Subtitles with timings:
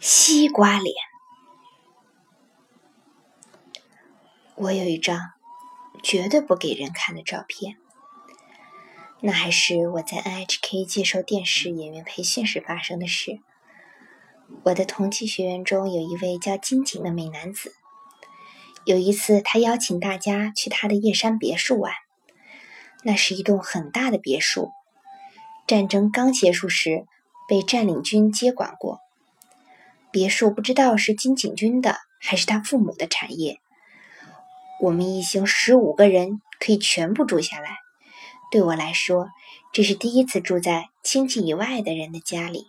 [0.00, 0.94] 西瓜脸。
[4.54, 5.18] 我有一张
[6.04, 7.76] 绝对不给人看的照片，
[9.20, 13.40] 那还是我在 NHK 接受电视演员培训时发生的事。
[14.62, 17.74] 我的同期学员中有一位叫金井的美男子，
[18.84, 21.92] 有一次他邀请大家去他的夜山别墅玩，
[23.02, 24.70] 那是一栋很大的别墅，
[25.66, 27.04] 战争刚结束时
[27.48, 29.00] 被占领军接管过。
[30.18, 33.60] 别墅不知道是金井君的还是他父母的产业。
[34.80, 37.76] 我们一行十五个人可以全部住下来。
[38.50, 39.28] 对我来说，
[39.72, 42.66] 这是第一次住在亲戚以外的人的家里。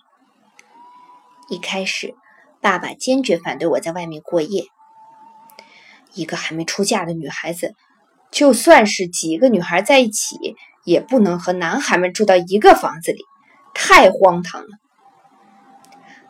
[1.49, 2.13] 一开始，
[2.62, 4.66] 爸爸坚决反对我在外面过夜。
[6.13, 7.73] 一个还没出嫁的女孩子，
[8.30, 10.38] 就算是几个女孩在一起，
[10.86, 13.23] 也不能和男孩们住到一个房子里，
[13.73, 14.67] 太荒唐了。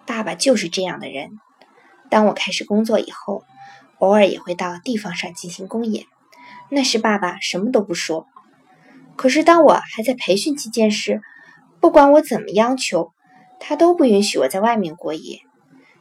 [0.10, 1.30] 爸爸就是这样的人。
[2.10, 3.44] 当我开始工作以后，
[4.00, 6.08] 偶尔也会到地方上进行公演。
[6.72, 8.26] 那时爸爸什么都不说。
[9.16, 11.22] 可是当我还在培训期间时，
[11.80, 13.12] 不管我怎么央求，
[13.60, 15.42] 他都不允许我在外面过夜。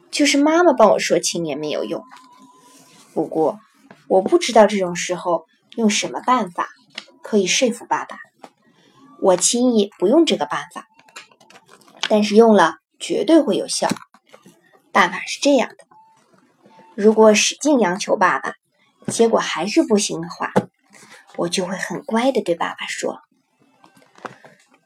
[0.09, 2.03] 就是妈妈帮我说情也没有用。
[3.13, 3.59] 不过
[4.07, 6.67] 我不知道这种时候用什么办法
[7.21, 8.17] 可以说服爸爸。
[9.21, 10.87] 我轻易不用这个办法，
[12.09, 12.77] 但是用了。
[12.99, 13.87] 绝对会有效。
[14.91, 15.85] 办法是这样的：
[16.95, 18.53] 如果使劲央求爸爸，
[19.07, 20.51] 结果还是不行的话，
[21.37, 23.21] 我就会很乖的对爸爸说：“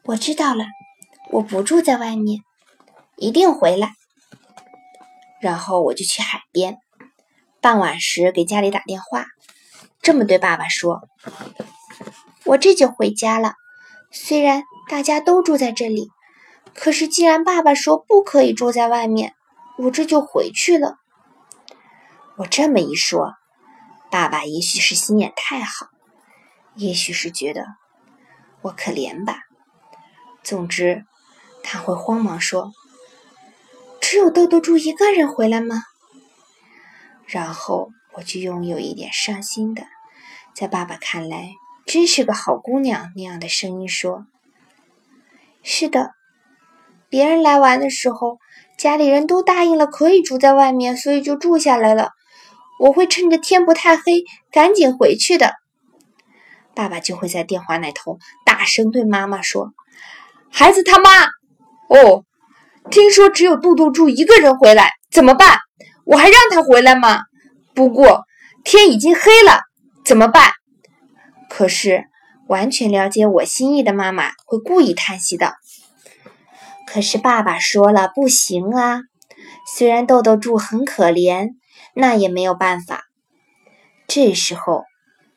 [0.04, 0.66] 我知道了，
[1.32, 2.42] 我不住在外面，
[3.16, 3.94] 一定回来。”
[5.42, 6.78] 然后我就去海边，
[7.62, 9.26] 傍晚时给家里打电话，
[10.02, 11.02] 这么对爸爸说
[12.46, 13.56] ：“我这就回家了，
[14.12, 16.10] 虽然大家都住在这里。”
[16.76, 19.36] 可是，既然爸爸说不可以住在外面，
[19.78, 20.98] 我这就回去了。
[22.38, 23.36] 我这么一说，
[24.10, 25.88] 爸爸也许是心眼太好，
[26.76, 27.66] 也许是觉得
[28.64, 29.44] 我可怜吧。
[30.42, 31.06] 总之，
[31.64, 32.72] 他会慌忙说
[34.02, 35.84] ：“只有豆豆猪一个人回来吗？”
[37.28, 39.86] 然后我就拥有一点伤心的，
[40.56, 41.52] 在爸爸看来
[41.86, 44.26] 真是个好姑娘那样的声音说
[45.62, 46.16] ：“是的。”
[47.14, 48.40] 别人来玩的时候，
[48.76, 52.10] 家里人都答应了可以住在外面，所以就住下来了。
[52.80, 55.54] 我会趁着天不太黑赶紧回去的。
[56.74, 59.74] 爸爸就会在电话那头大声对妈妈说
[60.52, 61.12] ：“孩子他妈，
[61.88, 62.24] 哦，
[62.90, 65.60] 听说只有杜杜住一个人回来，怎么办？
[66.06, 67.20] 我还让他回来吗？
[67.76, 68.24] 不过
[68.64, 69.60] 天已经黑了，
[70.04, 70.52] 怎么办？”
[71.48, 72.06] 可是
[72.48, 75.54] 完全了解我心意的妈妈会故意叹息道。
[76.94, 79.02] 可是爸爸说了不行啊！
[79.76, 81.54] 虽然豆豆猪很可怜，
[81.96, 83.06] 那也没有办法。
[84.08, 84.84] 这时候，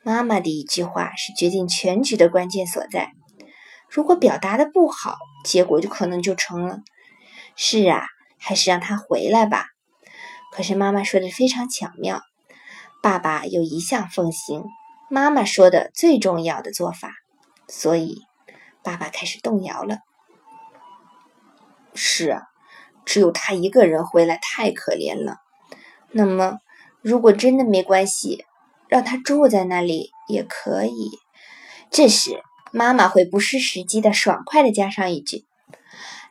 [0.03, 3.09] 妈妈的一句话是决定全局的关键所在。
[3.89, 6.81] 如果表达的不好，结果就可能就成了。
[7.55, 8.05] 是啊，
[8.37, 9.65] 还是让他回来吧。
[10.51, 12.21] 可是妈妈说的非常巧妙。
[13.01, 14.63] 爸爸有一项奉行
[15.09, 17.13] 妈妈说的最重要的做法，
[17.67, 18.19] 所以
[18.83, 19.97] 爸爸开始动摇了。
[21.97, 22.43] 是啊，
[23.05, 25.37] 只有他一个人回来太可怜了。
[26.11, 26.59] 那么，
[27.01, 28.45] 如果真的没关系，
[28.87, 31.09] 让他住在那里也可以。
[31.89, 35.45] 这时，妈妈会不失时机的爽快的加上一句：“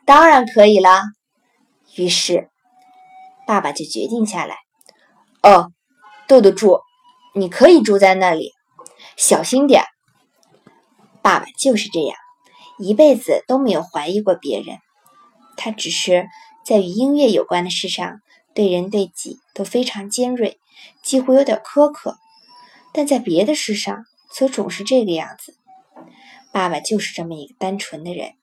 [0.05, 1.01] 当然可以了。”
[1.97, 2.49] 于是，
[3.45, 4.55] 爸爸就决定下来
[5.43, 5.71] ：“哦，
[6.27, 6.79] 豆豆住，
[7.35, 8.53] 你可以住在那里，
[9.17, 9.83] 小心点。”
[11.21, 12.15] 爸爸就是这样，
[12.79, 14.77] 一辈子都没有怀疑过别人。
[15.57, 16.29] 他只是
[16.63, 18.21] 在与音乐有关的事上，
[18.53, 20.59] 对人对己都非常尖锐，
[21.03, 22.13] 几乎有点苛刻；
[22.93, 25.57] 但在别的事上，则总是这个样子。
[26.53, 28.33] 爸爸就是这么一个单纯的人，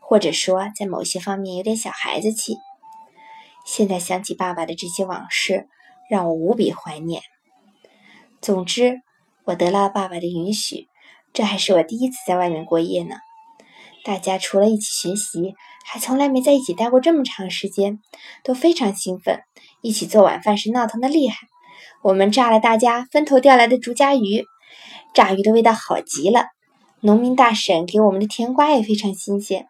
[0.00, 2.56] 或者说，在某些方面有点小孩子气。
[3.64, 5.68] 现在想起爸爸的这些往事，
[6.10, 7.22] 让我无比怀念。
[8.40, 9.02] 总之，
[9.44, 10.88] 我得了爸爸的允许，
[11.32, 13.16] 这还是我第一次在外面过夜呢。
[14.08, 18.00] 大家除了一起学习，还从来没在一起待过这么长时间，
[18.42, 19.42] 都非常兴奋。
[19.82, 21.36] 一起做晚饭时闹腾的厉害。
[22.02, 24.46] 我们炸了大家分头钓来的竹夹鱼，
[25.12, 26.46] 炸鱼的味道好极了。
[27.00, 29.66] 农民大婶给我们的甜瓜也非常新鲜。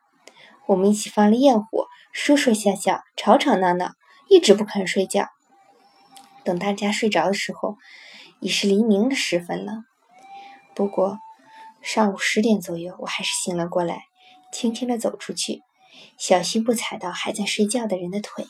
[0.69, 3.90] 我们一起放了焰火，说说笑笑，吵吵闹闹，
[4.29, 5.26] 一直不肯睡觉。
[6.44, 7.75] 等大家睡着的时候，
[8.40, 9.79] 已是黎明的时分了。
[10.76, 11.19] 不过
[11.82, 14.05] 上午十点左右，我还是醒了过来。
[14.53, 15.62] 轻轻地走出去，
[16.19, 18.47] 小心不踩到还在睡觉的人的腿。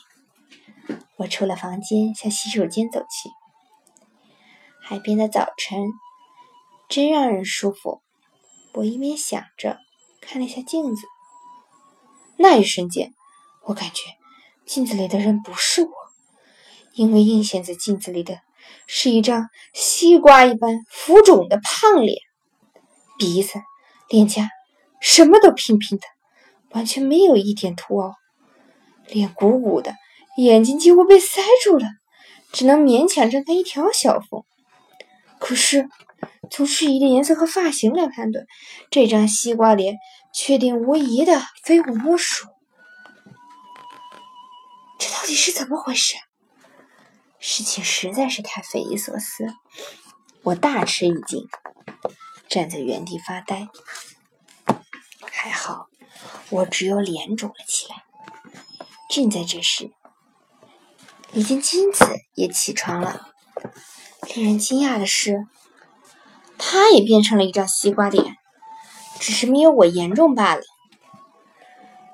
[1.17, 3.29] 我出了房间，向洗手间走去。
[4.81, 5.91] 海边的早晨
[6.87, 8.01] 真让人舒服。
[8.73, 9.77] 我一边想着，
[10.21, 11.01] 看了一下镜子。
[12.37, 13.13] 那一瞬间，
[13.65, 14.03] 我感觉
[14.65, 15.91] 镜子里的人不是我，
[16.93, 18.39] 因为映现在镜子里的
[18.87, 22.17] 是一张西瓜一般浮肿的胖脸，
[23.17, 23.59] 鼻子、
[24.07, 24.47] 脸颊
[24.99, 26.03] 什么都平平的，
[26.71, 28.15] 完全没有一点凸凹，
[29.07, 29.95] 脸鼓鼓的。
[30.37, 31.87] 眼睛几乎被塞住了，
[32.53, 34.43] 只能勉强睁开一条小缝。
[35.39, 35.89] 可是，
[36.49, 38.45] 从适宜的颜色和发型来判断，
[38.89, 39.95] 这张西瓜脸
[40.33, 42.47] 确定无疑的非我莫属。
[44.97, 46.15] 这到底是怎么回事？
[47.39, 49.45] 事情实在是太匪夷所思，
[50.43, 51.47] 我大吃一惊，
[52.49, 53.69] 站在原地发呆。
[55.31, 55.87] 还好，
[56.49, 58.03] 我只有脸肿了起来。
[59.09, 59.91] 正在这时，
[61.31, 62.05] 李金金子
[62.35, 63.29] 也起床了。
[64.35, 65.47] 令人惊讶的是，
[66.57, 68.35] 他也变成了一张西瓜脸，
[69.19, 70.61] 只是没有我严重罢了。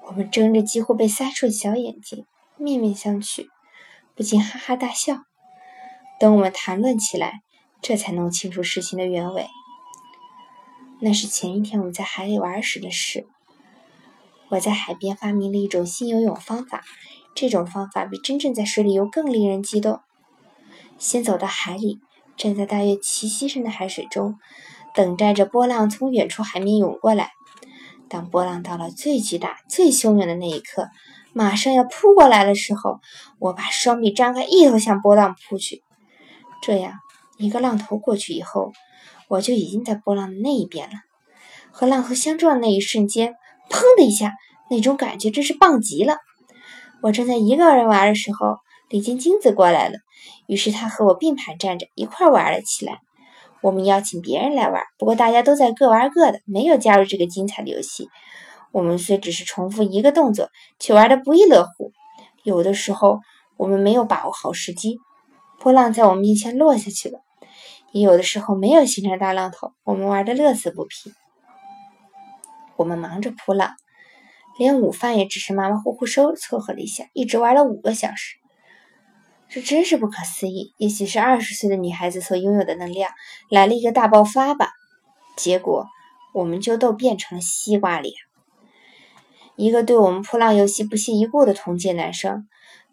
[0.08, 2.26] 我们睁着几乎被塞住的小眼睛，
[2.58, 3.48] 面面相觑，
[4.16, 5.24] 不禁哈哈大笑。
[6.20, 7.42] 等我们谈论起来，
[7.82, 9.48] 这才弄清楚事情的原委。
[11.02, 13.28] 那是前一天我们在海里玩时的事。
[14.50, 16.84] 我在海边发明了一种新游泳方法。
[17.36, 20.00] 这种方法比真正在水里游更令人激动。
[20.98, 22.00] 先走到海里，
[22.38, 24.40] 站在大约齐膝深的海水中，
[24.94, 27.32] 等待着波浪从远处海面涌过来。
[28.08, 30.88] 当波浪到了最巨大、最汹涌的那一刻，
[31.34, 33.02] 马上要扑过来的时候，
[33.40, 35.84] 我把双臂张开，一头向波浪扑去。
[36.62, 37.00] 这样，
[37.38, 38.72] 一个浪头过去以后，
[39.28, 40.96] 我就已经在波浪的那一边了。
[41.72, 43.36] 和浪头相撞的那一瞬间，
[43.70, 44.34] 砰的一下，
[44.70, 46.18] 那种感觉真是棒极了。
[47.02, 48.58] 我正在一个人玩的时候，
[48.90, 49.98] 李金金子过来了，
[50.48, 53.00] 于是他和我并排站着，一块玩了起来。
[53.62, 58.08] 我们邀请别人来玩，不过大家都在各玩各的，没有加入这个精彩的游戏。
[58.72, 60.50] 我们虽只是重复一个动作，
[60.80, 61.92] 却玩得不亦乐乎。
[62.44, 63.20] 有的时候
[63.58, 65.00] 我们没有把握好时机，
[65.60, 67.20] 波浪在我们面前落下去了；
[67.96, 71.14] 也有的时候没有形成大浪头，我们玩的乐此不疲。
[72.76, 73.74] 我们忙着扑浪。
[74.60, 78.36] 连午饭也只是马马虎虎收凑合了一下，一直玩了五个小时，
[79.48, 80.74] 这真是不可思议。
[80.76, 83.12] 也许是二十岁的女孩子所拥有的能量
[83.50, 84.74] 来了一个大爆发吧。
[85.38, 85.88] 结果，
[86.34, 88.14] 我们就都变成了西瓜脸。
[89.56, 92.46] 一个对我们扑浪游戏不屑一顾的同届男生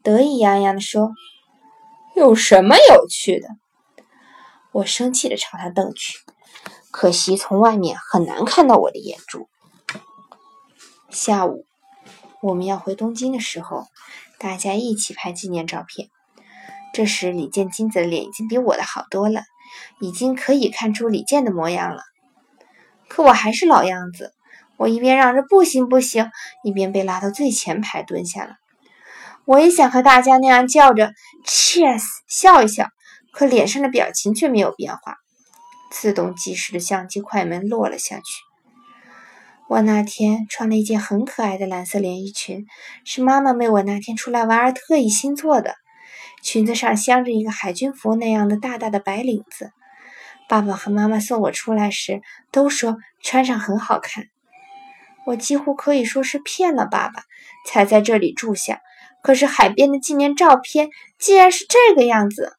[0.05, 1.11] 得意洋洋地说
[2.15, 3.49] ：“有什么有趣的？”
[4.73, 6.19] 我生气地朝他瞪去，
[6.91, 9.49] 可惜从外面很难看到我的眼珠。
[11.11, 11.67] 下午，
[12.41, 13.85] 我们要回东京的时候，
[14.39, 16.09] 大家一起拍纪念照片。
[16.95, 19.43] 这时，李健金子的脸已经比我的好多了，
[20.01, 22.03] 已经可以看出李健的模样了。
[23.09, 24.33] 可我还是老样子，
[24.79, 26.31] 我一边嚷着不行不行，
[26.65, 28.55] 一边被拉到最前排蹲下了。
[29.45, 31.13] 我也想和大家那样叫着
[31.45, 32.89] “Cheers” 笑一笑，
[33.33, 35.17] 可脸上的表情却没有变化。
[35.91, 38.25] 自动计时的相机快门落了下去。
[39.69, 42.67] 我那天穿了一件很可爱的蓝色连衣裙，
[43.05, 45.75] 是妈妈为我那天出来玩而特意新做的。
[46.43, 49.71] 裙子上镶着一个海军服那样的大大的白领子。
[50.49, 52.21] 爸爸和妈妈送我出来时
[52.51, 54.27] 都说穿上很好看。
[55.25, 57.23] 我几乎可以说是骗了爸爸，
[57.67, 58.81] 才在这里住下。
[59.23, 62.57] 可是海边的纪念照片竟然是这个样子。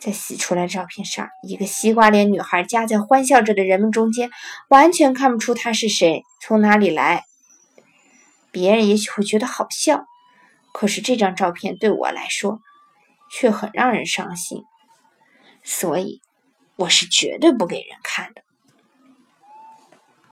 [0.00, 4.30] 在洗出来照片上，一个西瓜脸女孩夹在欢笑着的人们中间，
[4.68, 7.24] 完全看不出她是谁，从哪里来。
[8.50, 10.06] 别人也许会觉得好笑，
[10.72, 12.60] 可是这张照片对我来说
[13.30, 14.62] 却很让人伤心，
[15.62, 16.20] 所以
[16.76, 18.42] 我是绝对不给人看的。